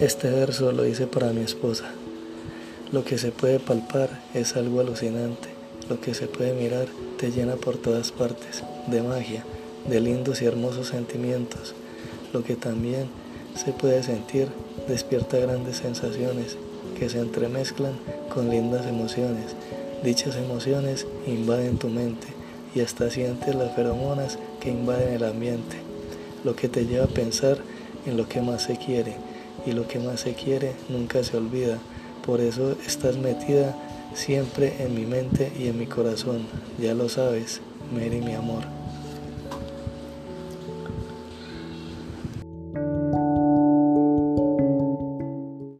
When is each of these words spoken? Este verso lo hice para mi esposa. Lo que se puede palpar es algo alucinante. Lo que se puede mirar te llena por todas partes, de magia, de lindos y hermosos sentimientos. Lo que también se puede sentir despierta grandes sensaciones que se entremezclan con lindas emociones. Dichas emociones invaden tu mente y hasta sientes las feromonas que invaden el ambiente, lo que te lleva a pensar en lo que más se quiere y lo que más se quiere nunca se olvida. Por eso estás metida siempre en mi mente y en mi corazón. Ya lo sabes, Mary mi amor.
Este 0.00 0.28
verso 0.28 0.72
lo 0.72 0.84
hice 0.84 1.06
para 1.06 1.32
mi 1.32 1.40
esposa. 1.40 1.86
Lo 2.92 3.02
que 3.02 3.16
se 3.16 3.32
puede 3.32 3.58
palpar 3.58 4.10
es 4.34 4.54
algo 4.54 4.80
alucinante. 4.80 5.48
Lo 5.88 6.02
que 6.02 6.12
se 6.12 6.26
puede 6.26 6.52
mirar 6.52 6.86
te 7.16 7.30
llena 7.30 7.56
por 7.56 7.78
todas 7.78 8.12
partes, 8.12 8.62
de 8.88 9.00
magia, 9.00 9.42
de 9.88 10.02
lindos 10.02 10.42
y 10.42 10.44
hermosos 10.44 10.88
sentimientos. 10.88 11.74
Lo 12.34 12.44
que 12.44 12.56
también 12.56 13.06
se 13.54 13.72
puede 13.72 14.02
sentir 14.02 14.48
despierta 14.86 15.38
grandes 15.38 15.78
sensaciones 15.78 16.58
que 16.98 17.08
se 17.08 17.18
entremezclan 17.18 17.94
con 18.28 18.50
lindas 18.50 18.84
emociones. 18.84 19.56
Dichas 20.04 20.36
emociones 20.36 21.06
invaden 21.26 21.78
tu 21.78 21.88
mente 21.88 22.26
y 22.74 22.80
hasta 22.80 23.08
sientes 23.08 23.54
las 23.54 23.74
feromonas 23.74 24.38
que 24.60 24.68
invaden 24.68 25.14
el 25.14 25.24
ambiente, 25.24 25.78
lo 26.44 26.54
que 26.54 26.68
te 26.68 26.84
lleva 26.84 27.06
a 27.06 27.08
pensar 27.08 27.56
en 28.04 28.18
lo 28.18 28.28
que 28.28 28.42
más 28.42 28.64
se 28.64 28.76
quiere 28.76 29.16
y 29.66 29.72
lo 29.72 29.86
que 29.86 29.98
más 29.98 30.20
se 30.20 30.34
quiere 30.34 30.72
nunca 30.88 31.22
se 31.24 31.36
olvida. 31.36 31.78
Por 32.24 32.40
eso 32.40 32.76
estás 32.86 33.16
metida 33.18 33.76
siempre 34.14 34.74
en 34.78 34.94
mi 34.94 35.04
mente 35.04 35.52
y 35.58 35.68
en 35.68 35.78
mi 35.78 35.86
corazón. 35.86 36.46
Ya 36.80 36.94
lo 36.94 37.08
sabes, 37.08 37.60
Mary 37.92 38.20
mi 38.20 38.34
amor. 38.34 38.64